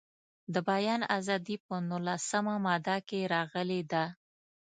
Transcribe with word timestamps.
د 0.53 0.55
بیان 0.69 1.01
ازادي 1.17 1.55
په 1.65 1.75
نولسمه 1.89 2.55
ماده 2.65 2.97
کې 3.07 3.29
راغلې 3.33 3.81
ده. 3.91 4.05